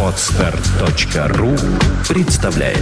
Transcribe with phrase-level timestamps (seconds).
[0.00, 1.56] Отстар.ру
[2.08, 2.78] представляет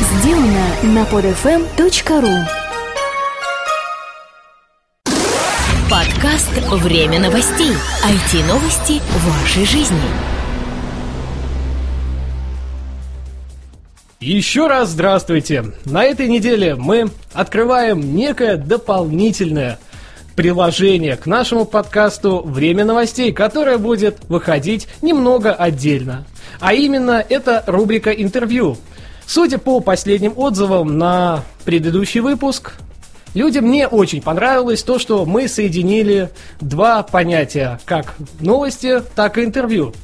[0.00, 2.46] Сделано на podfm.ru
[5.90, 6.50] Подкаст
[6.82, 7.72] «Время новостей».
[8.04, 10.00] IT-новости вашей жизни.
[14.20, 15.66] Еще раз здравствуйте!
[15.84, 19.78] На этой неделе мы открываем некое дополнительное
[20.34, 26.26] приложение к нашему подкасту «Время новостей», которое будет выходить немного отдельно.
[26.58, 28.76] А именно, это рубрика «Интервью».
[29.24, 32.72] Судя по последним отзывам на предыдущий выпуск,
[33.34, 36.30] людям не очень понравилось то, что мы соединили
[36.60, 39.94] два понятия, как новости, так и интервью.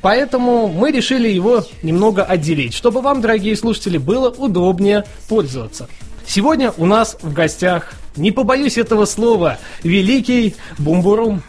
[0.00, 5.88] Поэтому мы решили его немного отделить, чтобы вам, дорогие слушатели, было удобнее пользоваться.
[6.26, 11.42] Сегодня у нас в гостях, не побоюсь этого слова, великий Бумбурум.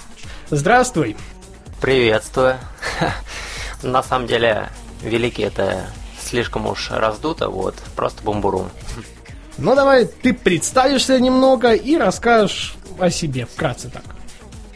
[0.50, 1.16] Здравствуй.
[1.82, 2.58] Приветствую.
[3.84, 4.70] На самом деле,
[5.04, 5.86] великий это
[6.22, 8.70] слишком уж раздуто, вот, просто бумбурум.
[9.58, 14.04] Ну давай ты представишься немного и расскажешь о себе, вкратце так.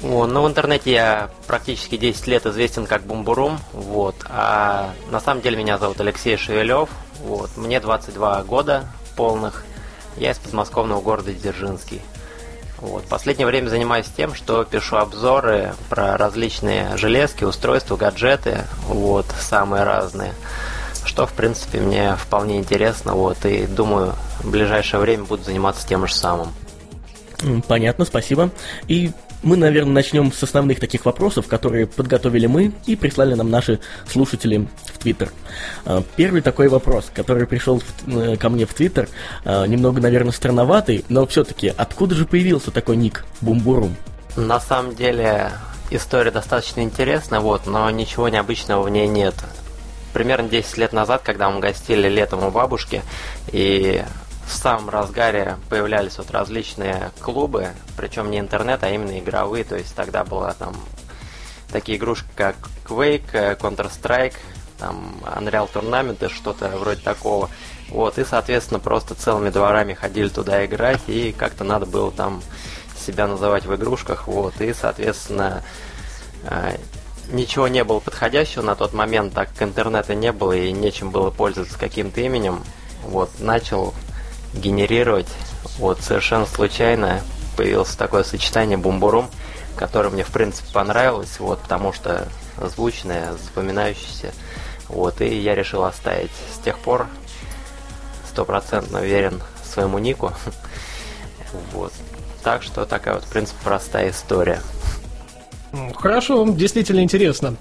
[0.04, 5.42] О, ну, в интернете я практически 10 лет известен как Бумбурум, вот, а на самом
[5.42, 6.90] деле меня зовут Алексей Шевелев,
[7.22, 9.64] вот, мне 22 года полных,
[10.18, 12.02] я из подмосковного города Дзержинский.
[12.80, 13.06] Вот.
[13.06, 20.34] Последнее время занимаюсь тем, что пишу обзоры про различные железки, устройства, гаджеты, вот, самые разные
[21.06, 26.08] что, в принципе, мне вполне интересно, вот, и думаю, в ближайшее время буду заниматься тем
[26.08, 26.54] же самым.
[27.68, 28.50] Понятно, спасибо.
[28.88, 29.12] И
[29.44, 34.68] мы, наверное, начнем с основных таких вопросов, которые подготовили мы и прислали нам наши слушатели
[34.86, 35.30] в Твиттер.
[35.86, 39.10] А, первый такой вопрос, который пришел в, э, ко мне в Твиттер,
[39.46, 43.96] а, немного, наверное, странноватый, но все-таки откуда же появился такой ник Бумбурум?
[44.36, 45.52] На самом деле
[45.92, 49.36] история достаточно интересная, вот, но ничего необычного в ней нет
[50.14, 53.02] примерно 10 лет назад, когда мы гостили летом у бабушки,
[53.52, 54.04] и
[54.48, 59.96] в самом разгаре появлялись вот различные клубы, причем не интернет, а именно игровые, то есть
[59.96, 60.76] тогда была там
[61.72, 62.56] такие игрушки, как
[62.86, 64.36] Quake, Counter-Strike,
[64.78, 67.50] там Unreal Tournament и что-то вроде такого.
[67.90, 72.42] Вот, и, соответственно, просто целыми дворами ходили туда играть, и как-то надо было там
[72.98, 75.64] себя называть в игрушках, вот, и, соответственно,
[76.44, 76.78] э,
[77.32, 81.30] ничего не было подходящего на тот момент, так как интернета не было и нечем было
[81.30, 82.64] пользоваться каким-то именем.
[83.04, 83.94] Вот, начал
[84.54, 85.28] генерировать,
[85.78, 87.22] вот, совершенно случайно
[87.58, 89.30] появилось такое сочетание бумбурум,
[89.76, 92.28] которое мне, в принципе, понравилось, вот, потому что
[92.76, 94.34] звучное, запоминающееся,
[94.88, 96.32] вот, и я решил оставить.
[96.54, 97.08] С тех пор
[98.30, 100.34] стопроцентно уверен своему нику,
[101.74, 101.94] вот.
[102.44, 104.62] Так что такая вот, в принципе, простая история.
[105.96, 107.56] Хорошо, действительно интересно.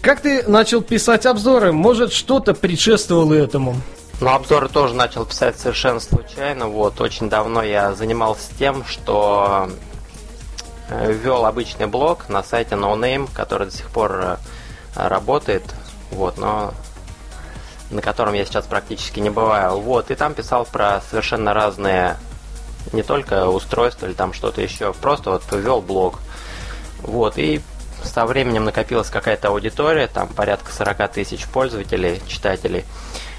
[0.00, 1.72] Как ты начал писать обзоры?
[1.72, 3.76] Может, что-то предшествовало этому?
[4.20, 6.66] Ну, обзоры тоже начал писать совершенно случайно.
[6.66, 9.70] Вот, очень давно я занимался тем, что
[10.90, 14.36] э, вел обычный блог на сайте NoName, который до сих пор э,
[14.96, 15.62] работает,
[16.10, 16.74] вот, но
[17.90, 19.78] на котором я сейчас практически не бываю.
[19.78, 22.16] Вот, и там писал про совершенно разные
[22.92, 26.18] не только устройства или там что-то еще, просто вот вел блог.
[27.02, 27.60] Вот, и
[28.02, 32.84] со временем накопилась какая-то аудитория, там порядка 40 тысяч пользователей, читателей.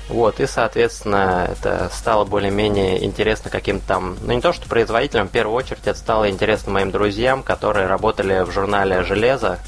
[0.10, 5.32] Вот, и, соответственно, это стало более-менее интересно каким-то там, ну не то что производителям, в
[5.32, 9.60] первую очередь это стало интересно моим друзьям, которые работали в журнале «Железо»,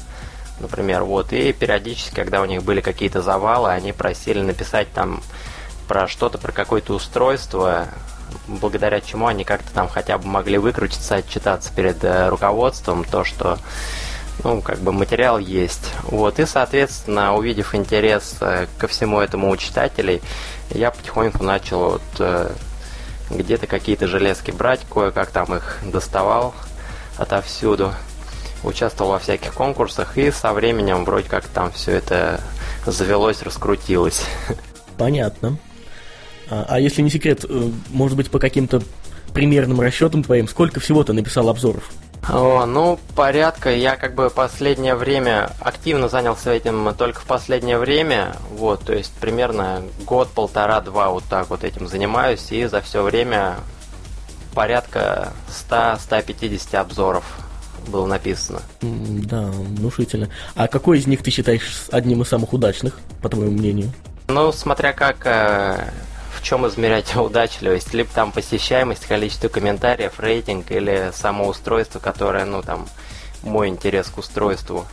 [0.58, 5.22] например, вот, и периодически, когда у них были какие-то завалы, они просили написать там
[5.86, 7.86] про что-то, про какое-то устройство,
[8.48, 13.58] благодаря чему они как-то там хотя бы могли выкрутиться, отчитаться перед э, руководством, то, что
[14.44, 15.92] ну, как бы материал есть.
[16.04, 20.20] Вот, и, соответственно, увидев интерес э, ко всему этому у читателей,
[20.70, 22.50] я потихоньку начал вот э,
[23.30, 26.54] где-то какие-то железки брать, кое-как там их доставал
[27.16, 27.94] отовсюду,
[28.64, 32.40] участвовал во всяких конкурсах, и со временем вроде как там все это
[32.86, 34.24] завелось, раскрутилось.
[34.96, 35.58] Понятно.
[36.50, 38.82] А, а если не секрет, э, может быть, по каким-то
[39.32, 41.90] примерным расчетам твоим, сколько всего ты написал обзоров?
[42.28, 43.74] О, ну, порядка.
[43.74, 48.36] Я как бы последнее время активно занялся этим только в последнее время.
[48.52, 52.52] Вот, то есть примерно год, полтора, два вот так вот этим занимаюсь.
[52.52, 53.56] И за все время
[54.54, 55.32] порядка
[55.68, 57.24] 100-150 обзоров
[57.88, 58.62] было написано.
[58.80, 60.28] Да, внушительно.
[60.54, 63.92] А какой из них ты считаешь одним из самых удачных, по твоему мнению?
[64.28, 65.90] Ну, смотря как э,
[66.42, 67.94] чем измерять удачливость?
[67.94, 72.88] Либо там посещаемость, количество комментариев, рейтинг или само устройство, которое, ну, там,
[73.42, 74.86] мой интерес к устройству.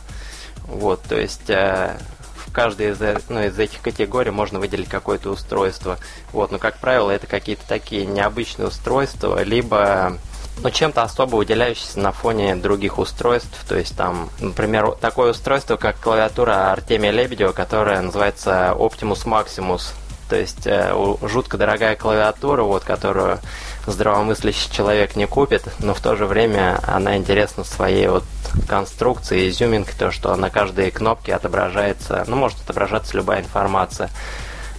[0.66, 1.96] Вот, то есть э,
[2.36, 5.98] в каждой из, ну, из этих категорий можно выделить какое-то устройство.
[6.32, 10.18] Вот, но, как правило, это какие-то такие необычные устройства, либо
[10.62, 13.64] ну, чем-то особо выделяющийся на фоне других устройств.
[13.68, 19.94] То есть там, например, такое устройство, как клавиатура Артемия Лебедева, которая называется Optimus Maximus.
[20.30, 23.40] То есть э, жутко дорогая клавиатура, вот, которую
[23.86, 28.22] здравомыслящий человек не купит, но в то же время она интересна своей вот
[28.68, 34.08] конструкцией, изюминкой, то, что на каждой кнопке отображается, ну, может отображаться любая информация.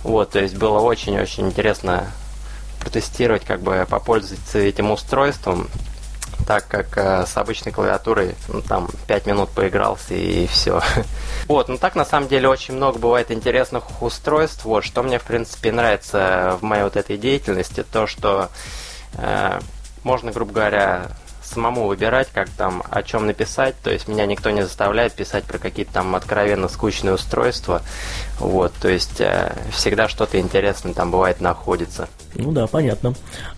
[0.04, 2.08] Вот, то есть было очень-очень интересно
[2.80, 5.70] протестировать, как бы попользоваться этим устройством,
[6.48, 10.82] так как э, с обычной клавиатурой ну, там 5 минут поигрался и все.
[11.48, 14.64] Вот, ну так на самом деле очень много бывает интересных устройств.
[14.64, 18.50] Вот, что мне в принципе нравится в моей вот этой деятельности, то что
[19.16, 19.60] э,
[20.04, 21.12] можно, грубо говоря,
[21.52, 23.76] самому выбирать, как там, о чем написать.
[23.84, 27.82] То есть меня никто не заставляет писать про какие-то там откровенно скучные устройства.
[28.40, 32.08] Вот, то есть э, всегда что-то интересное там бывает находится.
[32.36, 33.14] Ну да, понятно.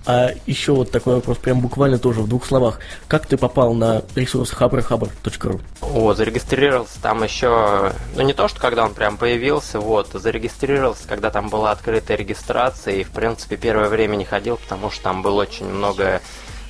[0.06, 2.80] А еще вот такой вопрос, прям буквально тоже в двух словах.
[3.08, 5.62] Как ты попал на ресурс haberhaber.ru?
[5.82, 11.30] О, зарегистрировался там еще, ну не то, что когда он прям появился, вот, зарегистрировался, когда
[11.30, 15.42] там была открытая регистрация, и в принципе первое время не ходил, потому что там было
[15.42, 16.22] очень много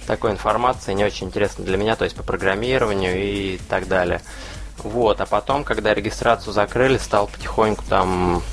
[0.06, 4.22] такой информации, не очень интересно для меня, то есть по программированию и так далее.
[4.80, 8.44] Вот, а потом, когда регистрацию закрыли, стал потихоньку там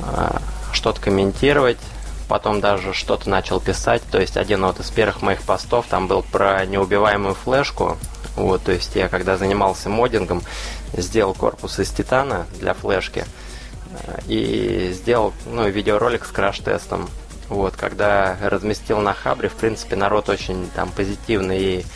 [0.00, 0.38] э,
[0.72, 1.78] что-то комментировать,
[2.28, 6.22] потом даже что-то начал писать, то есть один вот из первых моих постов там был
[6.22, 7.98] про неубиваемую флешку,
[8.36, 10.42] вот, то есть я когда занимался моддингом,
[10.92, 13.24] сделал корпус из титана для флешки
[13.90, 17.08] э, и сделал ну, видеоролик с краш-тестом.
[17.48, 21.86] Вот, когда разместил на Хабре, в принципе, народ очень там позитивный и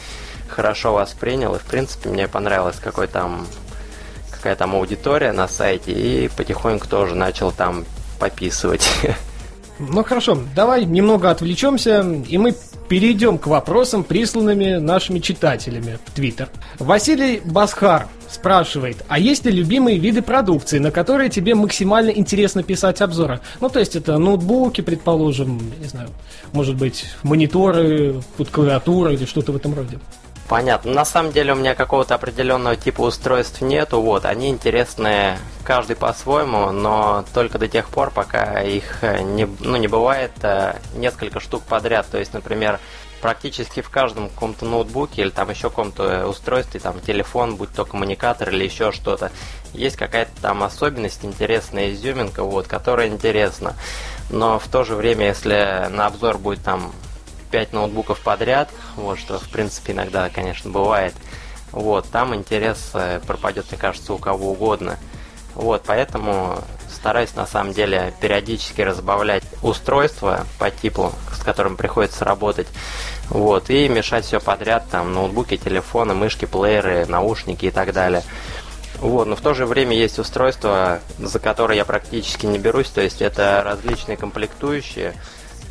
[0.49, 3.47] хорошо воспринял, и в принципе мне понравилось какой там
[4.31, 7.85] какая там аудитория на сайте, и потихоньку тоже начал там
[8.21, 8.89] пописывать.
[9.79, 12.55] Ну хорошо, давай немного отвлечемся, и мы
[12.89, 16.49] перейдем к вопросам, присланными нашими читателями в Твиттер.
[16.79, 23.01] Василий Басхар спрашивает, а есть ли любимые виды продукции, на которые тебе максимально интересно писать
[23.01, 23.41] обзоры?
[23.61, 26.09] Ну, то есть это ноутбуки, предположим, не знаю,
[26.53, 29.99] может быть, мониторы, вот клавиатура или что-то в этом роде.
[30.49, 30.93] Понятно.
[30.93, 34.01] На самом деле у меня какого-то определенного типа устройств нету.
[34.01, 39.77] Вот, они интересны каждый по-своему, но только до тех пор, пока их э, не, ну,
[39.77, 42.07] не бывает э, несколько штук подряд.
[42.11, 42.81] То есть, например,
[43.21, 48.49] практически в каждом каком-то ноутбуке или там еще каком-то устройстве, там телефон, будь то коммуникатор
[48.49, 49.31] или еще что-то,
[49.75, 53.75] есть какая-то там особенность, интересная изюминка, вот, которая интересна.
[54.31, 56.93] Но в то же время, если на обзор будет там
[57.51, 61.15] 5 ноутбуков подряд, вот, что в принципе иногда, конечно, бывает,
[61.73, 64.99] вот, там интерес э, пропадет, мне кажется, у кого угодно.
[65.55, 66.59] Вот, поэтому
[66.89, 72.69] стараюсь на самом деле периодически разбавлять устройства по типу, с которым приходится работать,
[73.29, 78.23] вот, и мешать все подряд, там, ноутбуки, телефоны, мышки, плееры, наушники и так далее.
[79.01, 83.01] Вот, но в то же время есть устройства, за которые я практически не берусь, то
[83.01, 85.15] есть это различные комплектующие,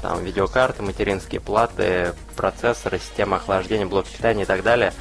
[0.01, 4.93] там видеокарты, материнские платы, процессоры, система охлаждения, блок питания и так далее.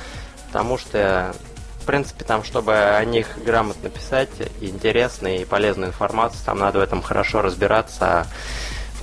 [0.48, 1.34] Потому что,
[1.80, 6.82] в принципе, там, чтобы о них грамотно писать, интересную и полезную информацию, там надо в
[6.82, 8.26] этом хорошо разбираться.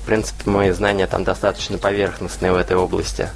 [0.02, 3.30] В принципе, мои знания там достаточно поверхностные в этой области.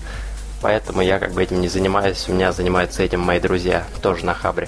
[0.62, 4.34] Поэтому я как бы этим не занимаюсь, у меня занимаются этим мои друзья, тоже на
[4.34, 4.68] Хабре.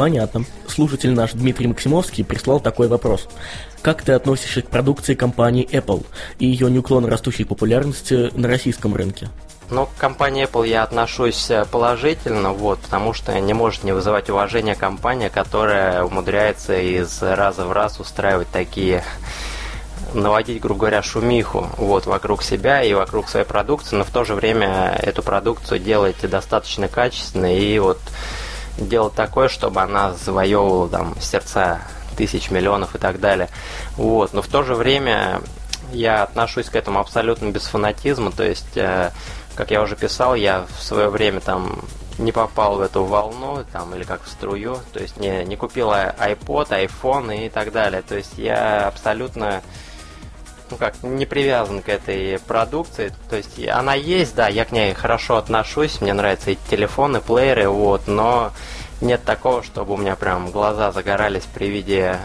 [0.00, 0.46] Понятно.
[0.66, 3.28] Слушатель наш Дмитрий Максимовский прислал такой вопрос.
[3.82, 6.06] Как ты относишься к продукции компании Apple
[6.38, 9.28] и ее неуклонно растущей популярности на российском рынке?
[9.68, 14.30] Ну, к компании Apple я отношусь э, положительно, вот, потому что не может не вызывать
[14.30, 19.04] уважения компания, которая умудряется из раза в раз устраивать такие
[20.14, 24.34] наводить, грубо говоря, шумиху вот, вокруг себя и вокруг своей продукции, но в то же
[24.34, 27.98] время эту продукцию делать достаточно качественно и вот
[28.80, 31.80] делать такое, чтобы она завоевывала там сердца
[32.16, 33.48] тысяч, миллионов и так далее.
[33.96, 34.32] Вот.
[34.32, 35.40] Но в то же время
[35.92, 39.10] я отношусь к этому абсолютно без фанатизма, то есть, э,
[39.54, 41.80] как я уже писал, я в свое время там
[42.18, 45.90] не попал в эту волну, там, или как в струю, то есть не, не купил
[45.90, 48.02] iPod, iPhone и так далее.
[48.02, 49.62] То есть я абсолютно
[50.70, 53.12] ну как, не привязан к этой продукции.
[53.28, 57.68] То есть она есть, да, я к ней хорошо отношусь, мне нравятся эти телефоны, плееры,
[57.68, 58.52] вот, но
[59.00, 62.18] нет такого, чтобы у меня прям глаза загорались при виде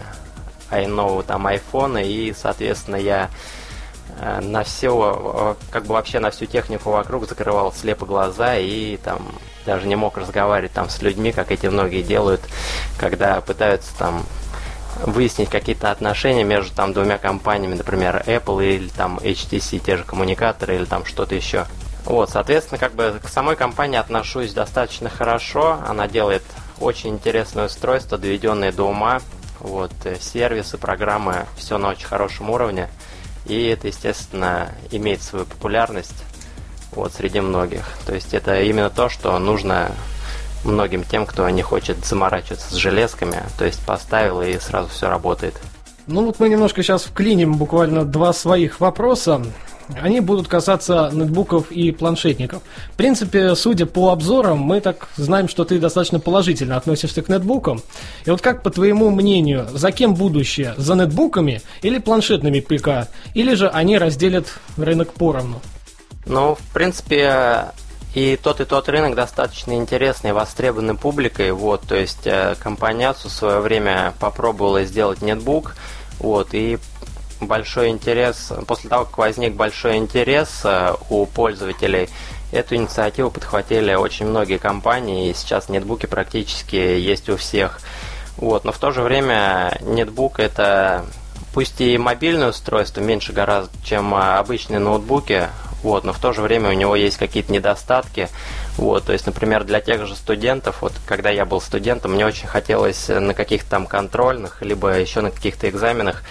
[0.70, 3.30] iNow там айфона, и, соответственно, я
[4.20, 9.20] э, на все, как бы вообще на всю технику вокруг закрывал слепо глаза и там
[9.64, 12.40] даже не мог разговаривать там с людьми, как эти многие делают,
[12.98, 14.22] когда пытаются там
[15.04, 20.76] выяснить какие-то отношения между там двумя компаниями, например, Apple или там HTC, те же коммуникаторы
[20.76, 21.66] или там что-то еще.
[22.04, 25.80] Вот, соответственно, как бы к самой компании отношусь достаточно хорошо.
[25.86, 26.42] Она делает
[26.80, 29.20] очень интересное устройство, доведенное до ума.
[29.58, 32.88] Вот, э, сервисы, программы, все на очень хорошем уровне.
[33.46, 36.22] И это, естественно, имеет свою популярность
[36.92, 37.84] вот, среди многих.
[38.06, 39.90] То есть это именно то, что нужно
[40.66, 43.42] многим тем, кто не хочет заморачиваться с железками.
[43.58, 45.54] То есть поставил и сразу все работает.
[46.06, 49.42] Ну вот мы немножко сейчас вклиним буквально два своих вопроса.
[50.00, 52.62] Они будут касаться ноутбуков и планшетников.
[52.92, 57.82] В принципе, судя по обзорам, мы так знаем, что ты достаточно положительно относишься к нетбукам.
[58.24, 60.74] И вот как, по твоему мнению, за кем будущее?
[60.76, 63.08] За нетбуками или планшетными ПК?
[63.34, 64.46] Или же они разделят
[64.76, 65.60] рынок поровну?
[66.26, 67.66] Ну, в принципе,
[68.16, 71.52] и тот, и тот рынок достаточно интересный, востребованный публикой.
[71.52, 75.76] Вот, то есть э, компания в свое время попробовала сделать нетбук,
[76.18, 76.78] вот, и
[77.42, 82.08] большой интерес, после того, как возник большой интерес э, у пользователей,
[82.52, 87.80] эту инициативу подхватили очень многие компании, и сейчас нетбуки практически есть у всех.
[88.38, 91.04] Вот, но в то же время нетбук это
[91.52, 95.50] пусть и мобильное устройство, меньше гораздо, чем обычные ноутбуки,
[95.82, 98.28] вот, но в то же время у него есть какие-то недостатки.
[98.76, 102.46] Вот, то есть, например, для тех же студентов, вот когда я был студентом, мне очень
[102.46, 106.22] хотелось на каких-то там контрольных, либо еще на каких-то экзаменах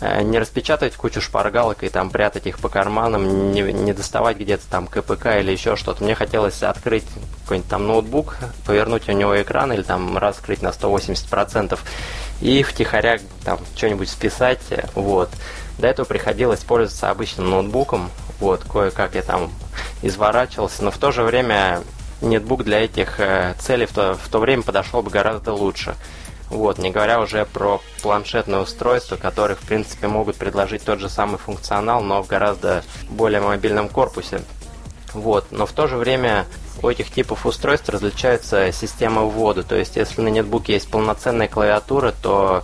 [0.00, 4.62] Э, не распечатать кучу шпаргалок и там прятать их по карманам, не, не доставать где-то
[4.70, 6.04] там КПК или еще что-то.
[6.04, 7.04] Мне хотелось открыть
[7.42, 11.78] какой-нибудь там ноутбук, повернуть у него экран или там раскрыть на 180%
[12.40, 14.62] и втихаря там что-нибудь списать,
[14.94, 15.30] вот.
[15.78, 19.50] До этого приходилось пользоваться обычным ноутбуком, вот, кое-как я там
[20.02, 21.82] изворачивался, но в то же время
[22.20, 25.94] нетбук для этих э, целей в то, в то время подошел бы гораздо лучше.
[26.50, 31.38] Вот, не говоря уже про планшетное устройство, которые, в принципе, могут предложить тот же самый
[31.38, 34.40] функционал, но в гораздо более мобильном корпусе.
[35.12, 36.46] Вот, но в то же время
[36.82, 39.62] у этих типов устройств различаются системы ввода.
[39.62, 42.62] То есть, если на нетбуке есть полноценная клавиатура, то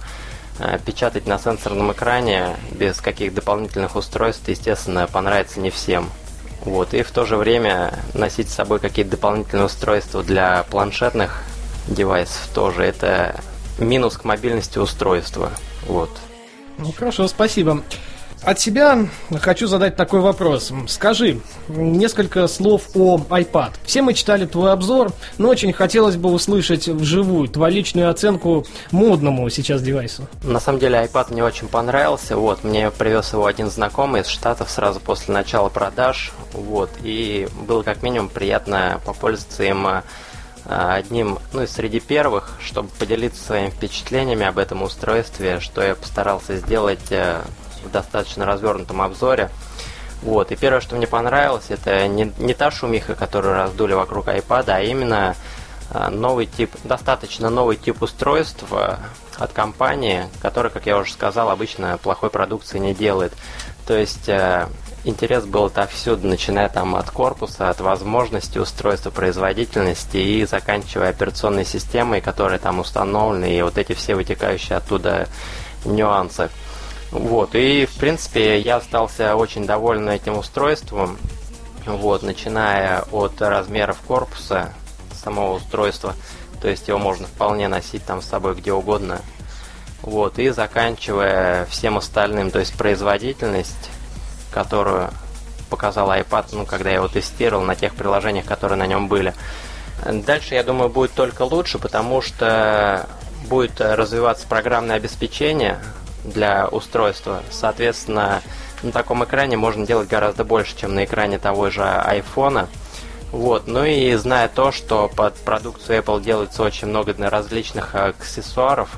[0.84, 6.10] печатать на сенсорном экране без каких дополнительных устройств, естественно, понравится не всем.
[6.64, 11.42] Вот, и в то же время носить с собой какие-то дополнительные устройства для планшетных
[11.88, 13.40] девайсов тоже это
[13.78, 15.50] минус к мобильности устройства.
[15.86, 16.10] Вот.
[16.78, 17.82] Ну хорошо, спасибо.
[18.44, 19.08] От себя
[19.40, 20.70] хочу задать такой вопрос.
[20.86, 23.72] Скажи несколько слов о iPad.
[23.84, 29.48] Все мы читали твой обзор, но очень хотелось бы услышать вживую твою личную оценку модному
[29.48, 30.28] сейчас девайсу.
[30.42, 32.36] На самом деле iPad мне очень понравился.
[32.36, 36.32] Вот, мне привез его один знакомый из Штатов сразу после начала продаж.
[36.52, 42.88] Вот, и было как минимум приятно попользоваться им а, одним, ну и среди первых, чтобы
[42.98, 47.42] поделиться своими впечатлениями об этом устройстве, что я постарался сделать э,
[47.84, 49.50] в достаточно развернутом обзоре.
[50.22, 54.64] Вот, и первое, что мне понравилось, это не, не та шумиха, которую раздули вокруг iPad,
[54.68, 55.36] а именно
[55.90, 59.00] э, новый тип, достаточно новый тип устройства
[59.36, 63.34] от компании, который, как я уже сказал, обычно плохой продукции не делает.
[63.86, 64.66] То есть э,
[65.04, 72.20] интерес был отовсюду, начиная там от корпуса, от возможности устройства производительности и заканчивая операционной системой,
[72.20, 75.28] которая там установлены, и вот эти все вытекающие оттуда
[75.84, 76.48] нюансы.
[77.14, 81.16] Вот, и в принципе я остался очень доволен этим устройством,
[81.86, 84.72] вот, начиная от размеров корпуса
[85.12, 86.14] самого устройства,
[86.60, 89.20] то есть его можно вполне носить там с собой где угодно,
[90.02, 93.90] вот, и заканчивая всем остальным, то есть производительность,
[94.50, 95.10] которую
[95.70, 99.34] показал iPad, ну, когда я его тестировал на тех приложениях, которые на нем были.
[100.04, 103.08] Дальше, я думаю, будет только лучше, потому что
[103.46, 105.78] будет развиваться программное обеспечение
[106.24, 107.42] для устройства.
[107.50, 108.42] Соответственно,
[108.82, 112.66] на таком экране можно делать гораздо больше, чем на экране того же iPhone.
[113.32, 113.66] Вот.
[113.66, 118.90] Ну и зная то, что под продукцию Apple делается очень много различных аксессуаров,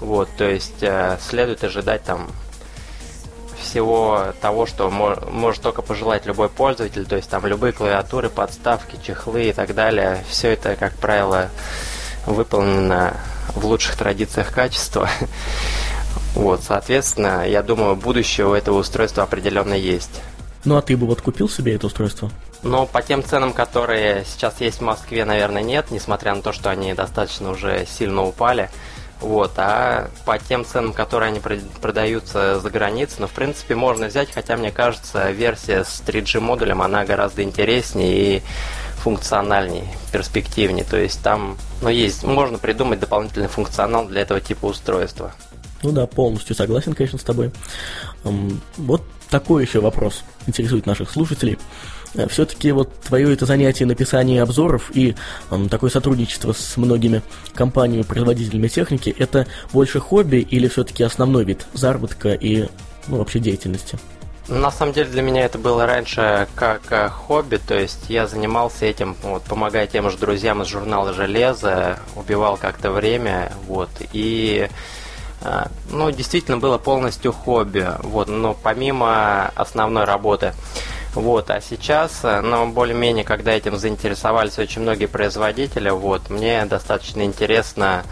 [0.00, 2.28] вот, то есть э, следует ожидать там
[3.60, 9.48] всего того, что может только пожелать любой пользователь, то есть там любые клавиатуры, подставки, чехлы
[9.48, 10.24] и так далее.
[10.28, 11.48] Все это, как правило,
[12.26, 13.16] выполнено
[13.54, 15.08] в лучших традициях качества.
[16.34, 20.20] Вот, соответственно, я думаю, будущее у этого устройства определенно есть.
[20.64, 22.30] Ну а ты бы вот купил себе это устройство?
[22.62, 26.70] Ну, по тем ценам, которые сейчас есть в Москве, наверное, нет, несмотря на то, что
[26.70, 28.70] они достаточно уже сильно упали.
[29.20, 34.32] Вот, а по тем ценам, которые они продаются за границей, ну, в принципе, можно взять,
[34.32, 38.42] хотя, мне кажется, версия с 3G модулем, она гораздо интереснее и
[38.96, 40.84] функциональнее, перспективнее.
[40.84, 45.32] То есть там, ну, есть, можно придумать дополнительный функционал для этого типа устройства.
[45.84, 47.50] Ну да, полностью согласен, конечно, с тобой.
[48.78, 51.58] Вот такой еще вопрос интересует наших слушателей.
[52.14, 55.14] Э, Все-таки вот твое это занятие написания обзоров и
[55.50, 57.22] um, такое сотрудничество с многими
[57.54, 62.68] компаниями, производителями техники, это больше хобби или все-таки основной вид заработка и
[63.08, 63.98] ну, вообще деятельности?
[64.48, 68.86] На самом деле для меня это было раньше как э, хобби, то есть я занимался
[68.86, 74.68] этим, вот, помогая тем же друзьям из журнала «Железо», убивал как-то время, вот, и
[75.90, 80.54] ну, действительно было полностью хобби, вот, но помимо основной работы.
[81.14, 87.22] Вот, а сейчас, э, ну, более-менее, когда этим заинтересовались очень многие производители, вот, мне достаточно
[87.22, 88.02] интересно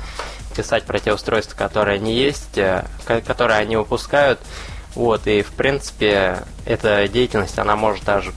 [0.55, 2.61] писать про те устройства, которые они есть,
[3.07, 4.39] которые они выпускают,
[4.95, 8.33] вот, и в принципе эта деятельность, она может даже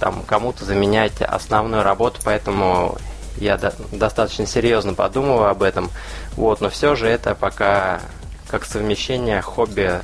[0.00, 2.96] там кому-то заменять основную работу, поэтому
[3.36, 5.90] я до, достаточно серьезно подумываю об этом.
[6.36, 8.00] Вот, но все же это пока
[8.48, 10.00] как совмещение хобби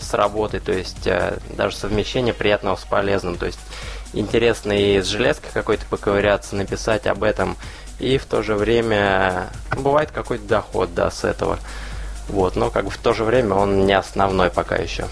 [0.00, 3.58] с работой, то есть э, даже совмещение приятного с полезным, то есть
[4.12, 7.56] интересно и с железкой какой-то поковыряться, написать об этом,
[7.98, 11.58] и в то же время бывает какой-то доход, да, с этого.
[12.28, 15.06] Вот, но как бы в то же время он не основной пока еще.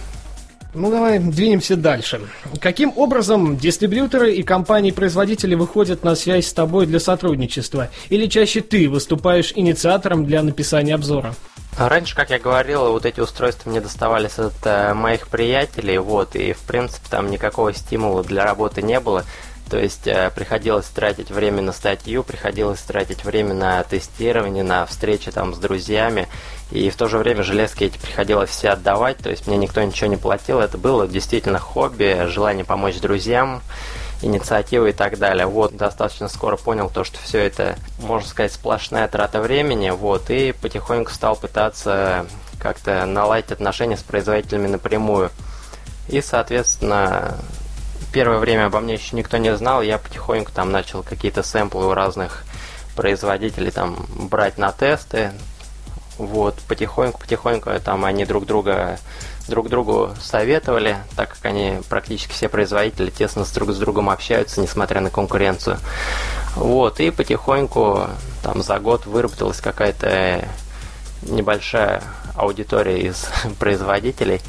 [0.74, 2.20] Ну давай двинемся дальше.
[2.60, 7.88] Каким образом дистрибьюторы и компании-производители выходят на связь с тобой для сотрудничества?
[8.10, 11.34] Или чаще ты выступаешь инициатором для написания обзора?
[11.78, 16.54] Раньше, как я говорил, вот эти устройства мне доставались от э, моих приятелей, вот, и
[16.54, 19.24] в принципе там никакого стимула для работы не было.
[19.68, 25.30] То есть э, приходилось тратить время на статью, приходилось тратить время на тестирование, на встречи
[25.30, 26.28] там с друзьями.
[26.70, 30.08] И в то же время железки эти приходилось все отдавать, то есть мне никто ничего
[30.08, 30.60] не платил.
[30.60, 33.60] Это было действительно хобби, желание помочь друзьям,
[34.22, 35.46] инициативы и так далее.
[35.46, 40.52] Вот, достаточно скоро понял то, что все это, можно сказать, сплошная трата времени, вот, и
[40.52, 42.26] потихоньку стал пытаться
[42.58, 45.30] как-то наладить отношения с производителями напрямую.
[46.08, 47.36] И, соответственно,
[48.12, 51.94] первое время обо мне еще никто не знал, я потихоньку там начал какие-то сэмплы у
[51.94, 52.44] разных
[52.94, 55.32] производителей там брать на тесты.
[56.16, 58.98] Вот, потихоньку, потихоньку там они друг друга
[59.48, 64.60] друг другу советовали, так как они практически все производители тесно с друг с другом общаются,
[64.60, 65.78] несмотря на конкуренцию.
[66.54, 68.08] Вот, и потихоньку
[68.42, 70.48] там за год выработалась какая-то
[71.22, 72.02] небольшая
[72.36, 73.26] аудитория из
[73.58, 74.40] производителей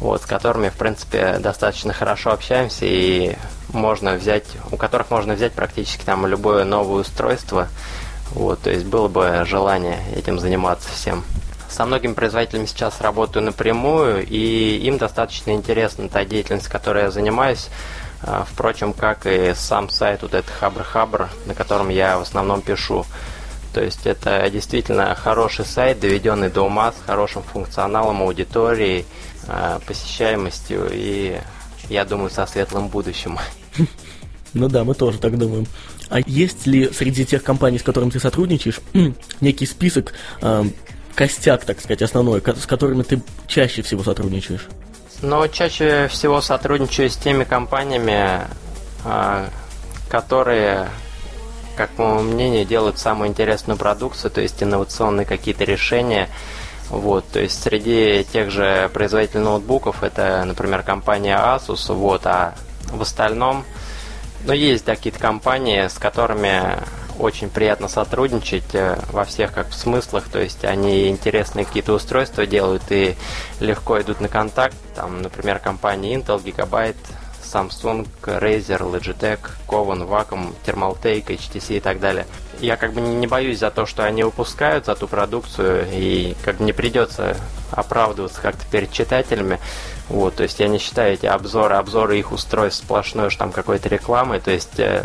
[0.00, 3.36] вот, с которыми, в принципе, достаточно хорошо общаемся и
[3.72, 7.68] можно взять, у которых можно взять практически там любое новое устройство.
[8.32, 11.24] Вот, то есть было бы желание этим заниматься всем.
[11.76, 17.68] Со многими производителями сейчас работаю напрямую, и им достаточно интересна та деятельность, которой я занимаюсь.
[18.22, 23.04] А, впрочем, как и сам сайт, вот этот Хабр-Хабр, на котором я в основном пишу.
[23.74, 29.04] То есть это действительно хороший сайт, доведенный до ума, с хорошим функционалом, аудиторией,
[29.46, 31.38] а, посещаемостью и,
[31.90, 33.38] я думаю, со светлым будущим.
[34.54, 35.66] Ну да, мы тоже так думаем.
[36.08, 38.80] А есть ли среди тех компаний, с которыми ты сотрудничаешь,
[39.42, 40.64] некий список, э,
[41.16, 44.66] костяк, так сказать, основной, с которыми ты чаще всего сотрудничаешь?
[45.22, 48.42] Ну, чаще всего сотрудничаю с теми компаниями,
[49.04, 49.48] э,
[50.10, 50.88] которые,
[51.76, 56.28] как по моему мнению, делают самую интересную продукцию, то есть инновационные какие-то решения,
[56.90, 62.54] вот, то есть среди тех же производителей ноутбуков это, например, компания Asus, вот, а
[62.92, 63.64] в остальном,
[64.44, 66.78] ну, есть какие-то компании, с которыми
[67.18, 72.82] очень приятно сотрудничать э, во всех как смыслах, то есть они интересные какие-то устройства делают
[72.90, 73.16] и
[73.60, 76.96] легко идут на контакт, там, например, компания Intel, Gigabyte,
[77.46, 82.26] Samsung, Razer, Logitech, Kovan, Wacom, Thermaltake, HTC и так далее.
[82.60, 86.56] Я как бы не боюсь за то, что они выпускают за ту продукцию, и как
[86.56, 87.36] бы не придется
[87.70, 89.58] оправдываться как-то перед читателями.
[90.08, 93.88] Вот, то есть я не считаю эти обзоры, обзоры их устройств сплошной уж там какой-то
[93.88, 95.04] рекламой, то есть э,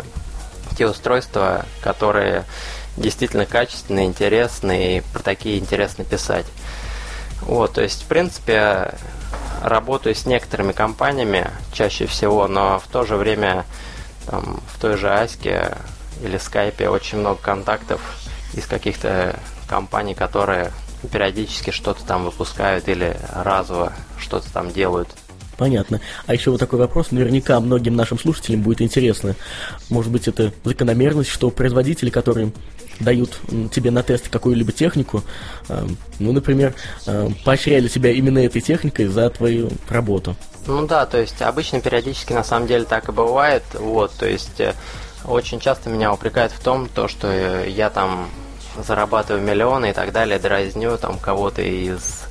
[0.72, 2.44] те устройства, которые
[2.96, 6.46] действительно качественные, интересные, и про такие интересно писать.
[7.42, 8.94] Вот, то есть, в принципе,
[9.62, 13.64] работаю с некоторыми компаниями чаще всего, но в то же время
[14.26, 15.76] там, в той же Аське
[16.22, 18.00] или Скайпе очень много контактов
[18.54, 19.36] из каких-то
[19.68, 20.72] компаний, которые
[21.10, 25.08] периодически что-то там выпускают или разово что-то там делают.
[25.62, 26.00] Понятно.
[26.26, 29.36] А еще вот такой вопрос, наверняка многим нашим слушателям будет интересно.
[29.90, 32.50] Может быть, это закономерность, что производители, которые
[32.98, 33.38] дают
[33.72, 35.22] тебе на тест какую-либо технику,
[35.68, 35.86] э,
[36.18, 36.74] ну, например,
[37.06, 40.34] э, поощряли тебя именно этой техникой за твою работу.
[40.66, 44.58] Ну да, то есть обычно периодически на самом деле так и бывает, вот, то есть
[44.58, 44.74] э,
[45.24, 48.28] очень часто меня упрекают в том, то, что э, я там
[48.84, 52.24] зарабатываю миллионы и так далее, дразню там кого-то из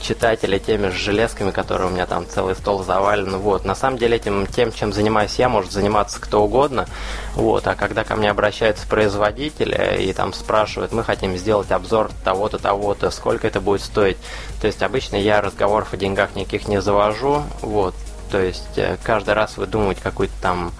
[0.00, 3.36] читателей теми же железками, которые у меня там целый стол завален.
[3.38, 3.64] Вот.
[3.64, 6.86] На самом деле этим, тем, чем занимаюсь я, может заниматься кто угодно.
[7.34, 7.66] Вот.
[7.66, 13.10] А когда ко мне обращаются производители и там спрашивают, мы хотим сделать обзор того-то, того-то,
[13.10, 14.18] сколько это будет стоить.
[14.60, 17.42] То есть обычно я разговоров о деньгах никаких не завожу.
[17.60, 17.94] Вот.
[18.30, 20.72] То есть э, каждый раз выдумывать какую-то там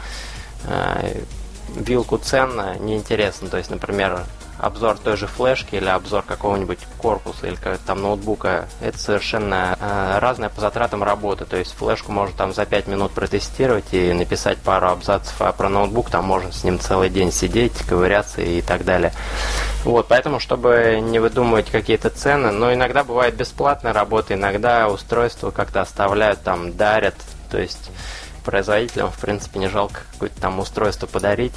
[0.65, 1.23] э,
[1.77, 3.49] вилку цен неинтересно.
[3.49, 4.27] То есть, например,
[4.59, 10.49] обзор той же флешки или обзор какого-нибудь корпуса или там ноутбука, это совершенно э, разная
[10.49, 11.44] по затратам работы.
[11.44, 15.68] То есть флешку можно там за 5 минут протестировать и написать пару абзацев, а про
[15.68, 19.12] ноутбук там можно с ним целый день сидеть, ковыряться и так далее.
[19.85, 25.81] Вот, поэтому, чтобы не выдумывать какие-то цены, но иногда бывает бесплатная работа, иногда устройство как-то
[25.81, 27.14] оставляют, там, дарят,
[27.51, 27.90] то есть
[28.44, 31.55] производителям, в принципе, не жалко какое-то там устройство подарить,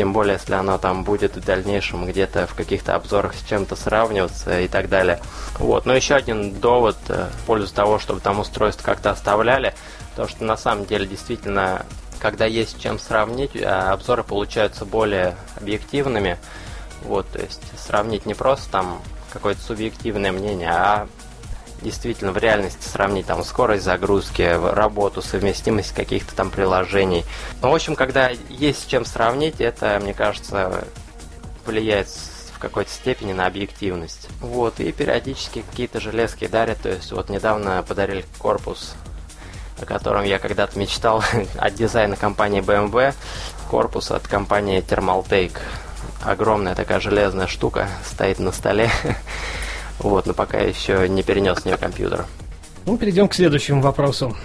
[0.00, 4.58] тем более, если оно там будет в дальнейшем где-то в каких-то обзорах с чем-то сравниваться
[4.58, 5.20] и так далее.
[5.58, 5.84] Вот.
[5.84, 9.74] Но еще один довод э, в пользу того, чтобы там устройство как-то оставляли,
[10.16, 11.84] то что на самом деле действительно,
[12.18, 16.38] когда есть чем сравнить, э, обзоры получаются более объективными.
[17.02, 21.08] Вот, то есть сравнить не просто там какое-то субъективное мнение, а
[21.82, 27.24] действительно в реальности сравнить там скорость загрузки, работу, совместимость каких-то там приложений.
[27.62, 30.84] Ну, в общем, когда есть с чем сравнить, это, мне кажется,
[31.66, 34.28] влияет в какой-то степени на объективность.
[34.40, 38.94] Вот, и периодически какие-то железки дарят, то есть вот недавно подарили корпус,
[39.80, 41.24] о котором я когда-то мечтал,
[41.58, 43.14] от дизайна компании BMW,
[43.70, 45.58] корпус от компании Thermaltake.
[46.22, 48.90] Огромная такая железная штука стоит на столе.
[50.00, 52.26] Вот, но пока еще не перенес с нее компьютер.
[52.86, 54.36] Ну, перейдем к следующему вопросу.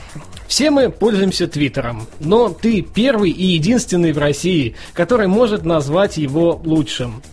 [0.47, 6.61] Все мы пользуемся Твиттером, но ты первый и единственный в России, который может назвать его
[6.63, 7.23] лучшим.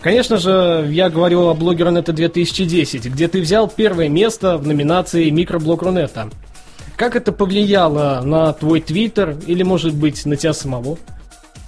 [0.00, 5.82] Конечно же, я говорю о Блогернете 2010, где ты взял первое место в номинации Микроблог
[5.82, 6.28] Рунета.
[6.96, 10.98] Как это повлияло на твой Твиттер или, может быть, на тебя самого?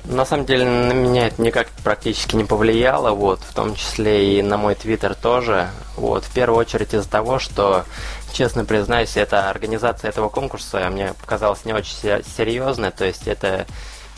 [0.04, 4.42] На самом деле на меня это никак практически не повлияло, вот, в том числе и
[4.42, 5.70] на мой твиттер тоже.
[5.96, 7.84] Вот, в первую очередь из-за того, что,
[8.32, 11.94] честно признаюсь, эта организация этого конкурса мне показалась не очень
[12.36, 13.66] серьезной, то есть это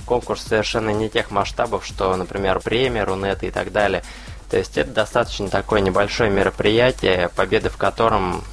[0.07, 4.03] конкурс совершенно не тех масштабов, что, например, премия, Рунета и так далее.
[4.51, 8.45] То есть это достаточно такое небольшое мероприятие, победа в котором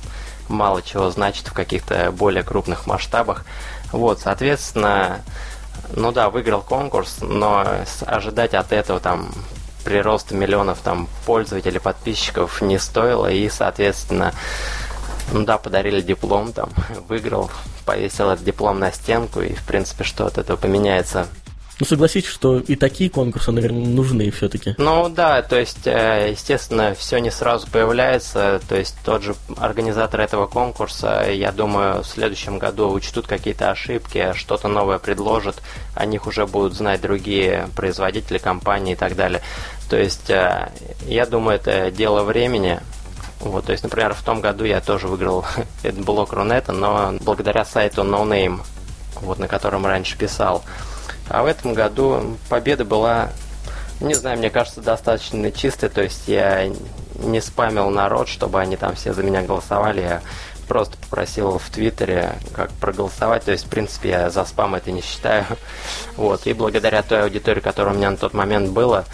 [0.49, 3.45] мало чего значит в каких-то более крупных масштабах.
[3.91, 5.21] Вот, соответственно,
[5.95, 7.65] ну да, выиграл конкурс, но
[8.05, 9.31] ожидать от этого там
[9.83, 14.33] прироста миллионов там пользователей, подписчиков не стоило, и, соответственно,
[15.31, 16.69] ну да, подарили диплом, там,
[17.07, 17.51] выиграл,
[17.85, 21.27] повесил этот диплом на стенку, и, в принципе, что от этого поменяется
[21.79, 24.75] ну, согласитесь, что и такие конкурсы, наверное, нужны все-таки.
[24.77, 28.61] Ну, да, то есть, э, естественно, все не сразу появляется.
[28.69, 34.33] То есть, тот же организатор этого конкурса, я думаю, в следующем году учтут какие-то ошибки,
[34.35, 35.63] что-то новое предложат,
[35.95, 39.41] о них уже будут знать другие производители, компании и так далее.
[39.89, 40.69] То есть, э,
[41.07, 42.81] я думаю, это дело времени.
[43.39, 45.43] Вот, то есть, например, в том году я тоже выиграл
[45.83, 48.61] этот блок Рунета, но благодаря сайту NoName,
[49.21, 50.63] вот, на котором раньше писал.
[51.29, 53.29] А в этом году победа была,
[53.99, 55.89] не знаю, мне кажется, достаточно чистая.
[55.89, 56.69] То есть я
[57.15, 60.01] не спамил народ, чтобы они там все за меня голосовали.
[60.01, 60.21] Я
[60.67, 63.43] просто попросил в Твиттере, как проголосовать.
[63.45, 65.45] То есть, в принципе, я за спам это не считаю.
[66.17, 66.45] Вот.
[66.45, 69.05] И благодаря той аудитории, которая у меня на тот момент была,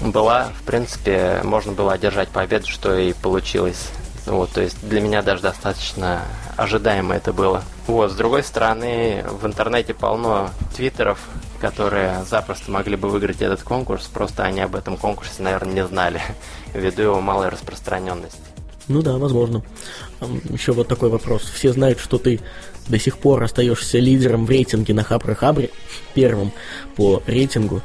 [0.00, 3.88] была, в принципе, можно было одержать победу, что и получилось.
[4.26, 6.22] Вот, то есть для меня даже достаточно
[6.56, 7.62] ожидаемо это было.
[7.88, 11.18] Вот, с другой стороны, в интернете полно твиттеров,
[11.58, 16.20] которые запросто могли бы выиграть этот конкурс, просто они об этом конкурсе, наверное, не знали,
[16.74, 18.38] ввиду его малой распространенности.
[18.88, 19.62] Ну да, возможно.
[20.50, 21.42] Еще вот такой вопрос.
[21.42, 22.40] Все знают, что ты
[22.88, 25.70] до сих пор остаешься лидером в рейтинге на Хабре Хабре,
[26.14, 26.52] первым
[26.94, 27.80] по рейтингу.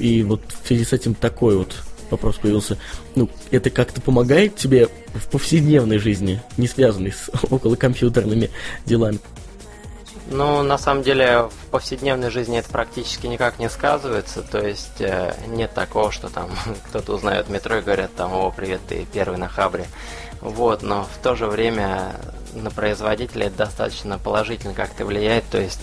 [0.00, 1.76] И вот в связи с этим такой вот
[2.14, 2.78] вопрос появился.
[3.14, 8.50] Ну, это как-то помогает тебе в повседневной жизни, не связанной с околокомпьютерными
[8.86, 9.18] делами?
[10.30, 14.42] Ну, на самом деле, в повседневной жизни это практически никак не сказывается.
[14.42, 16.48] То есть э, нет такого, что там
[16.88, 19.86] кто-то узнает метро и говорят там, о, привет, ты первый на хабре.
[20.40, 22.16] Вот, но в то же время
[22.54, 25.44] на производителя это достаточно положительно как-то влияет.
[25.50, 25.80] То есть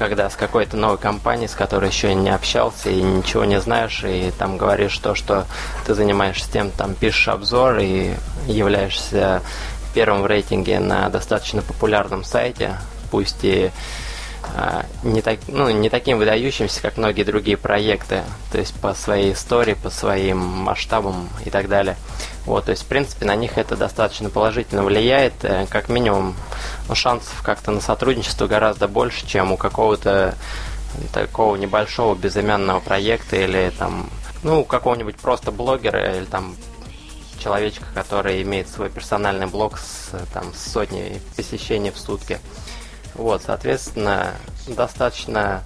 [0.00, 4.32] когда с какой-то новой компанией, с которой еще не общался и ничего не знаешь, и
[4.38, 5.44] там говоришь то, что
[5.84, 8.14] ты занимаешься тем, там пишешь обзор и
[8.46, 9.42] являешься
[9.92, 12.78] первым в рейтинге на достаточно популярном сайте,
[13.10, 13.72] пусть и
[15.02, 19.74] не, так, ну, не таким выдающимся, как многие другие проекты, то есть по своей истории,
[19.74, 21.96] по своим масштабам и так далее.
[22.46, 26.34] Вот, то есть, в принципе, на них это достаточно положительно влияет, э, как минимум,
[26.88, 30.34] ну, шансов как-то на сотрудничество гораздо больше, чем у какого-то
[31.12, 34.10] такого небольшого безымянного проекта или там,
[34.42, 36.56] ну, какого-нибудь просто блогера или там
[37.38, 42.38] человечка, который имеет свой персональный блог с, там, сотней посещений в сутки.
[43.14, 44.32] Вот, соответственно,
[44.66, 45.62] достаточно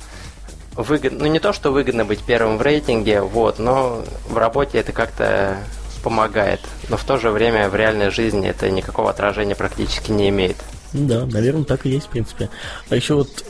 [0.77, 4.93] выгодно, ну не то, что выгодно быть первым в рейтинге, вот, но в работе это
[4.93, 5.59] как-то
[6.03, 6.61] помогает.
[6.89, 10.57] Но в то же время в реальной жизни это никакого отражения практически не имеет.
[10.93, 12.51] Да, наверное, так и есть, в принципе.
[12.91, 13.45] А еще вот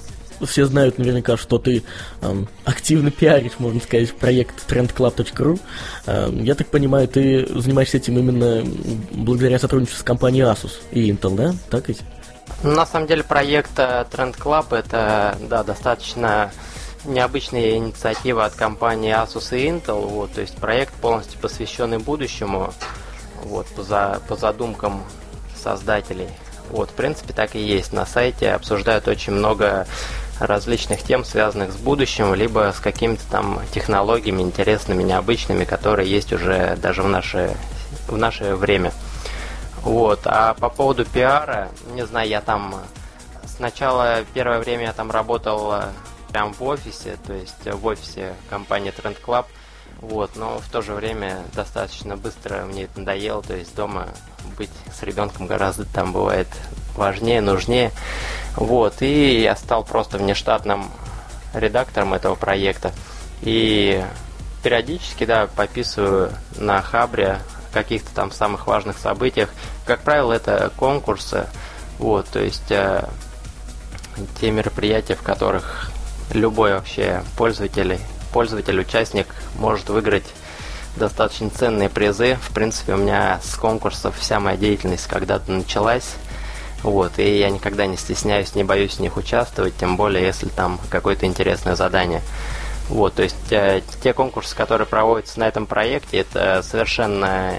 [0.46, 1.83] все знают наверняка, что ты
[2.22, 5.61] эм, активно пиаришь, можно сказать, проект trendclub.ru.
[6.07, 8.64] Эм, я так понимаю, ты занимаешься этим именно
[9.12, 11.54] благодаря сотрудничеству с компанией Asus и Intel, да?
[11.70, 12.00] Так ведь?
[12.64, 16.50] На самом деле проект э, Trend Club это да, достаточно
[17.05, 20.00] необычная инициатива от компании Asus и Intel.
[20.07, 22.72] Вот, то есть проект полностью посвященный будущему,
[23.42, 25.05] вот, по, за, по задумкам
[25.62, 26.29] создателей.
[26.70, 27.92] Вот, в принципе, так и есть.
[27.92, 29.87] На сайте обсуждают очень много
[30.40, 36.79] различных тем, связанных с будущим, либо с какими-то там технологиями интересными, необычными, которые есть уже
[36.81, 37.55] даже в наше,
[38.09, 38.94] в наше время.
[39.84, 40.20] Вот.
[40.24, 42.74] А по поводу пиара, не знаю, я там
[43.46, 45.82] сначала первое время я там работал э,
[46.30, 49.46] прям в офисе, то есть в офисе компании Trend Club.
[50.00, 54.08] Вот, но в то же время достаточно быстро мне это надоело, то есть дома
[54.58, 56.48] быть с ребенком гораздо там бывает
[56.96, 57.90] важнее, нужнее.
[58.56, 60.90] Вот, и я стал просто внештатным
[61.54, 62.92] редактором этого проекта.
[63.42, 64.04] И
[64.62, 67.38] периодически, да, пописываю на Хабре
[67.74, 69.50] каких-то там самых важных событиях.
[69.84, 71.46] Как правило, это конкурсы,
[71.98, 73.06] вот, то есть э,
[74.40, 75.90] те мероприятия, в которых
[76.32, 77.98] любой вообще пользователь,
[78.32, 80.24] пользователь, участник может выиграть
[80.96, 82.38] достаточно ценные призы.
[82.42, 86.14] В принципе, у меня с конкурсов вся моя деятельность когда-то началась.
[86.82, 90.78] Вот, и я никогда не стесняюсь, не боюсь в них участвовать, тем более, если там
[90.90, 92.20] какое-то интересное задание.
[92.88, 97.58] Вот, то есть э, те конкурсы, которые проводятся на этом проекте, это совершенно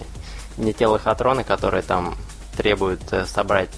[0.58, 2.16] не те лохотроны, которые там
[2.56, 3.70] требуют э, собрать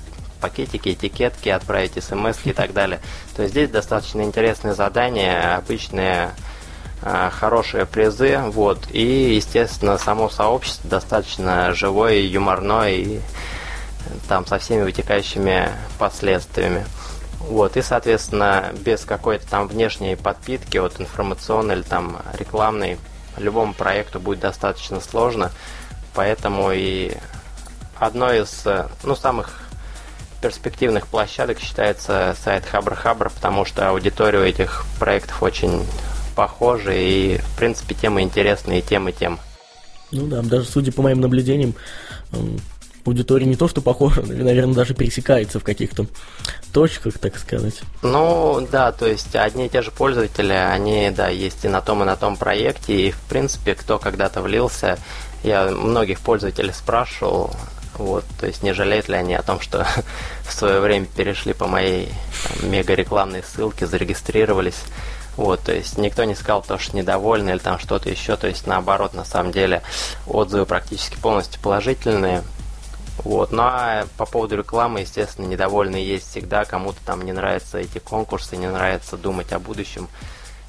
[0.42, 3.00] пакетики, этикетки, отправить смс и так далее.
[3.36, 6.32] То есть здесь достаточно интересные задания, обычные
[7.02, 13.20] э, хорошие призы, вот, и, естественно, само сообщество достаточно живое, юморное и
[14.28, 16.86] там со всеми вытекающими последствиями.
[17.40, 22.98] Вот, и, соответственно, без какой-то там внешней подпитки, вот информационной или там рекламной,
[23.38, 25.52] любому проекту будет достаточно сложно.
[26.14, 27.14] Поэтому и
[28.00, 28.64] одной из
[29.04, 29.62] ну, самых
[30.42, 35.86] перспективных площадок считается сайт Хабр Хабр, потому что аудитория у этих проектов очень
[36.36, 39.40] похожа и, в принципе, темы интересные, и тем, и тем.
[40.12, 41.74] Ну да, даже судя по моим наблюдениям,
[43.08, 46.06] аудитория не то что похожа, но, наверное, даже пересекается в каких-то
[46.74, 47.82] точках, так сказать.
[48.02, 52.04] Ну, да, то есть одни и те же пользователи, они, да, есть и на том,
[52.04, 54.98] и на том проекте, и, в принципе, кто когда-то влился,
[55.44, 57.52] я многих пользователей спрашивал,
[57.98, 59.88] вот, то есть не жалеют ли они о том, что
[60.48, 62.10] в свое время перешли по моей
[62.62, 64.84] мега рекламной ссылке, зарегистрировались.
[65.36, 68.66] Вот, то есть никто не сказал то, что недовольны или там что-то еще, то есть
[68.66, 69.84] наоборот, на самом деле
[70.26, 72.44] отзывы практически полностью положительные.
[73.28, 73.52] Вот.
[73.52, 76.64] Ну а по поводу рекламы, естественно, недовольные есть всегда.
[76.64, 80.08] Кому-то там не нравятся эти конкурсы, не нравится думать о будущем.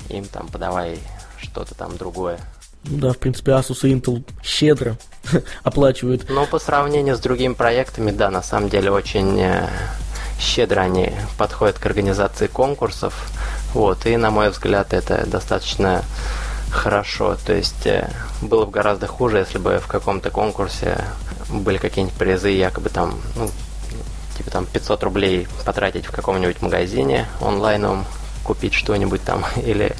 [0.08, 0.98] Им там подавай
[1.40, 2.40] что-то там другое.
[2.82, 4.96] Ну да, в принципе, Asus и Intel щедро
[5.62, 6.28] оплачивают.
[6.28, 9.68] Ну, по сравнению с другими проектами, да, на самом деле очень э,
[10.40, 13.30] щедро они подходят к организации конкурсов.
[13.72, 16.02] Вот, и, на мой взгляд, это достаточно
[16.72, 17.36] хорошо.
[17.46, 18.10] То есть э,
[18.42, 21.04] было бы гораздо хуже, если бы в каком-то конкурсе
[21.50, 23.50] были какие-нибудь призы, якобы там, ну,
[24.36, 28.04] типа там 500 рублей потратить в каком-нибудь магазине онлайновом,
[28.44, 29.94] купить что-нибудь там, или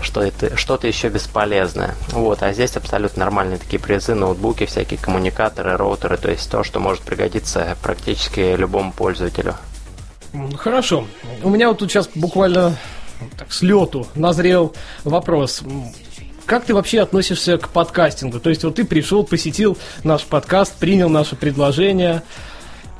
[0.00, 1.94] что-то что еще бесполезное.
[2.10, 6.80] Вот, а здесь абсолютно нормальные такие призы, ноутбуки, всякие коммуникаторы, роутеры, то есть то, что
[6.80, 9.54] может пригодиться практически любому пользователю.
[10.56, 11.06] Хорошо.
[11.42, 12.76] У меня вот тут сейчас буквально
[13.36, 15.62] так, с лету назрел вопрос.
[16.52, 18.38] Как ты вообще относишься к подкастингу?
[18.38, 22.22] То есть вот ты пришел, посетил наш подкаст, принял наше предложение,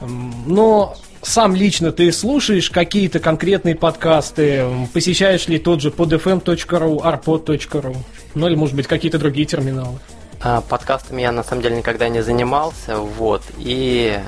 [0.00, 7.96] но сам лично ты слушаешь какие-то конкретные подкасты, посещаешь ли тот же podfm.ru, arpod.ru,
[8.34, 9.98] ну или, может быть, какие-то другие терминалы?
[10.40, 14.18] А, подкастами я на самом деле никогда не занимался, вот, и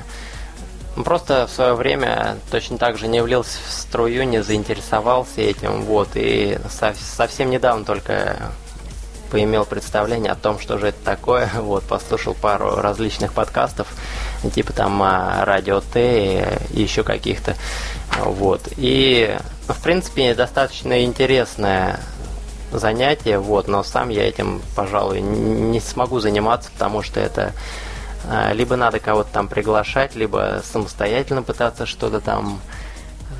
[1.03, 6.11] просто в свое время точно так же не влился в струю, не заинтересовался этим, вот,
[6.13, 8.53] и совсем недавно только
[9.35, 11.51] поимел представление о том, что же это такое.
[11.57, 13.89] Вот, послушал пару различных подкастов,
[14.55, 17.57] типа там а, Радио Т и еще каких-то.
[18.21, 18.61] Вот.
[18.77, 21.99] И, в принципе, достаточно интересное
[22.71, 27.55] занятие, вот, но сам я этим, пожалуй, не смогу заниматься, потому что это
[28.31, 32.61] а, либо надо кого-то там приглашать, либо самостоятельно пытаться что-то там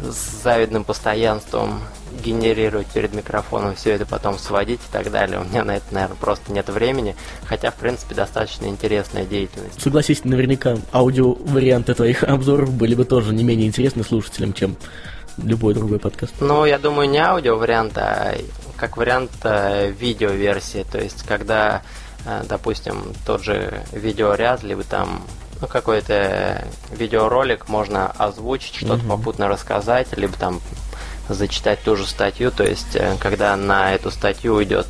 [0.03, 1.83] с завидным постоянством
[2.23, 5.41] генерировать перед микрофоном, все это потом сводить и так далее.
[5.41, 9.81] У меня на это, наверное, просто нет времени, хотя, в принципе, достаточно интересная деятельность.
[9.81, 14.77] Согласись, наверняка аудио-варианты твоих обзоров были бы тоже не менее интересны слушателям, чем
[15.43, 16.35] любой другой подкаст.
[16.41, 18.35] Ну, я думаю, не аудио-вариант, а
[18.77, 21.83] как вариант э, видео-версии, то есть когда,
[22.27, 25.23] э, допустим, тот же видеоряд, либо там
[25.61, 29.09] ну, какой-то видеоролик можно озвучить, что-то mm-hmm.
[29.09, 30.61] попутно рассказать, либо там
[31.29, 34.87] зачитать ту же статью, то есть э, когда на эту статью уйдет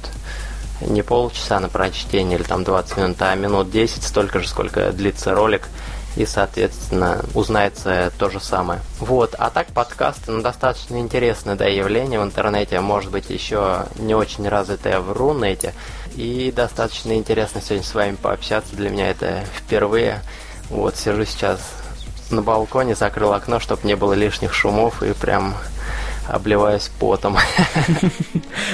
[0.80, 5.34] не полчаса на прочтение или там 20 минут, а минут 10, столько же, сколько длится
[5.34, 5.68] ролик,
[6.16, 8.80] и, соответственно, узнается то же самое.
[9.00, 14.14] Вот, а так подкасты, ну, достаточно интересное, да, явление в интернете, может быть, еще не
[14.14, 15.74] очень развитое в Рунете,
[16.14, 20.22] и достаточно интересно сегодня с вами пообщаться, для меня это впервые.
[20.70, 21.60] Вот, сижу сейчас
[22.30, 25.54] на балконе, закрыл окно, чтобы не было лишних шумов, и прям
[26.28, 27.36] обливаюсь потом.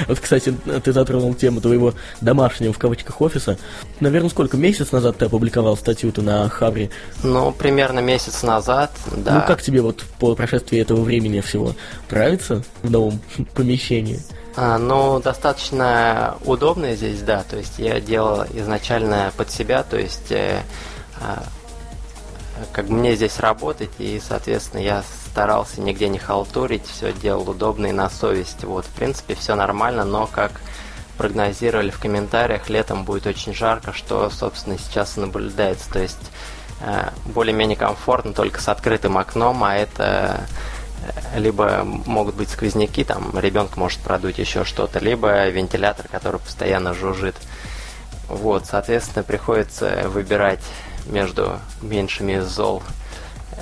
[0.07, 3.57] Вот, кстати, ты затронул тему твоего домашнего, в кавычках, офиса.
[3.99, 6.89] Наверное, сколько, месяц назад ты опубликовал статью-то на Хабре?
[7.23, 9.35] Ну, примерно месяц назад, да.
[9.35, 11.75] Ну, как тебе вот по прошествии этого времени всего?
[12.09, 13.21] Нравится в новом
[13.53, 14.19] помещении?
[14.55, 17.43] А, ну, достаточно удобно здесь, да.
[17.43, 20.61] То есть я делал изначально под себя, то есть э,
[21.19, 21.43] а,
[22.73, 27.91] как мне здесь работать, и, соответственно, я старался нигде не халтурить, все делал удобно и
[27.93, 28.65] на совесть.
[28.65, 30.51] Вот, в принципе, все нормально, но как
[31.17, 35.89] прогнозировали в комментариях, летом будет очень жарко, что, собственно, сейчас наблюдается.
[35.89, 36.19] То есть
[36.81, 40.41] э, более-менее комфортно только с открытым окном, а это
[41.33, 46.93] э, либо могут быть сквозняки, там ребенок может продуть еще что-то, либо вентилятор, который постоянно
[46.93, 47.37] жужжит.
[48.27, 50.63] Вот, соответственно, приходится выбирать
[51.05, 52.83] между меньшими зол.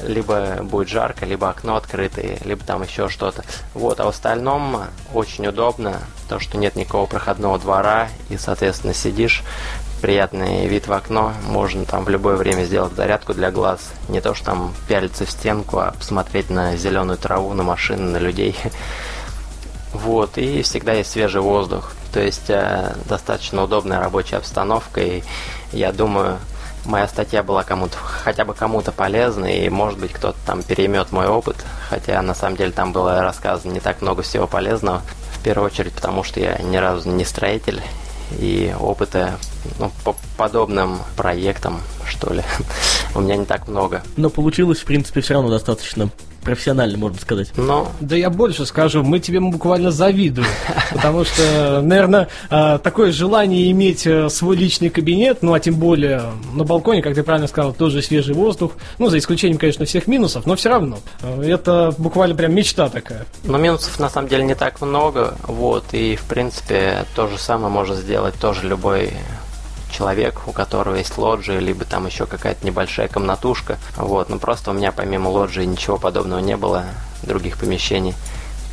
[0.06, 3.44] Либо будет жарко, либо окно открытое, либо там еще что-то.
[3.74, 4.84] Вот, а в остальном
[5.14, 9.44] очень удобно, то что нет никакого проходного двора, и, соответственно, сидишь,
[10.00, 13.92] приятный вид в окно, можно там в любое время сделать зарядку для глаз.
[14.08, 18.18] Не то, что там пялиться в стенку, а посмотреть на зеленую траву, на машины, на
[18.18, 18.56] людей.
[19.92, 21.94] Вот, и всегда есть свежий воздух.
[22.14, 25.24] То есть э, достаточно удобная рабочая обстановка, и
[25.72, 26.38] я думаю,
[26.86, 31.28] моя статья была кому-то, хотя бы кому-то полезна, и может быть кто-то там переймет мой
[31.28, 31.58] опыт,
[31.90, 35.02] хотя на самом деле там было рассказано не так много всего полезного,
[35.34, 37.82] в первую очередь потому, что я ни разу не строитель,
[38.38, 39.38] и опыта
[39.80, 42.44] ну, по подобным проектам, что ли,
[43.16, 44.04] у меня не так много.
[44.18, 46.10] Но получилось, в принципе, все равно достаточно
[46.42, 47.52] профессионально, можно сказать.
[47.58, 47.92] Но...
[48.00, 50.48] Да я больше скажу, мы тебе буквально завидуем,
[50.92, 56.24] потому что, наверное, а, такое желание иметь э, свой личный кабинет, ну а тем более
[56.54, 60.46] на балконе, как ты правильно сказал, тоже свежий воздух, ну за исключением, конечно, всех минусов,
[60.46, 61.00] но все равно.
[61.22, 63.26] Э, это буквально прям мечта такая.
[63.44, 67.72] Но минусов на самом деле не так много, вот, и в принципе то же самое
[67.72, 69.12] может сделать тоже любой
[69.92, 73.78] человек, у которого есть лоджия, либо там еще какая-то небольшая комнатушка.
[73.98, 76.86] Вот, но просто у меня помимо лоджии ничего подобного не было,
[77.24, 78.14] других помещений.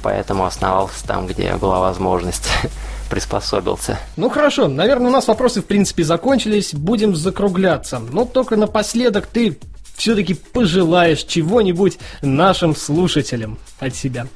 [0.03, 2.49] Поэтому основался там, где была возможность
[3.11, 3.99] приспособился.
[4.17, 7.99] Ну хорошо, наверное, у нас вопросы в принципе закончились, будем закругляться.
[7.99, 9.59] Но только напоследок ты
[9.97, 14.27] все-таки пожелаешь чего-нибудь нашим слушателям от себя.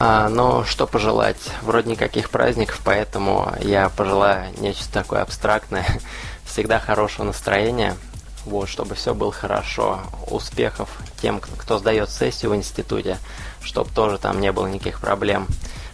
[0.00, 1.38] А, ну, что пожелать?
[1.62, 5.86] Вроде никаких праздников, поэтому я пожелаю нечто такое абстрактное.
[6.44, 7.96] Всегда хорошего настроения,
[8.44, 10.00] вот, чтобы все было хорошо.
[10.28, 10.90] Успехов
[11.22, 13.18] тем, кто сдает сессию в институте,
[13.62, 15.46] чтобы тоже там не было никаких проблем.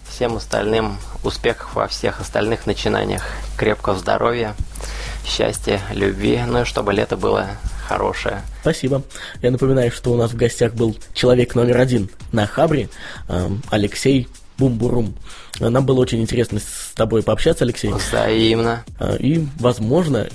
[0.08, 3.22] Всем остальным успехов во всех остальных начинаниях.
[3.56, 4.56] Крепкого здоровья,
[5.24, 7.48] счастья, любви, ну и чтобы лето было
[7.90, 8.42] хорошее.
[8.60, 9.02] Спасибо.
[9.42, 12.88] Я напоминаю, что у нас в гостях был человек номер один на Хабре,
[13.28, 14.28] эм, Алексей
[14.58, 15.16] Бумбурум.
[15.58, 17.90] Нам было очень интересно с тобой пообщаться, Алексей.
[17.92, 18.84] Взаимно.
[19.00, 20.28] Э, и, возможно,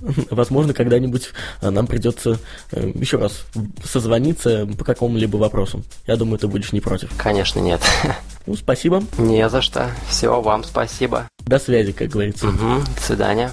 [0.30, 1.30] возможно, когда-нибудь
[1.62, 2.38] э, нам придется
[2.72, 3.44] э, еще раз
[3.82, 5.82] созвониться по какому-либо вопросу.
[6.06, 7.10] Я думаю, ты будешь не против.
[7.16, 7.80] Конечно, нет.
[8.46, 9.02] Ну, спасибо.
[9.18, 9.90] Не за что.
[10.08, 11.28] Всего вам спасибо.
[11.40, 12.48] До связи, как говорится.
[12.48, 12.82] Угу.
[12.96, 13.52] До свидания.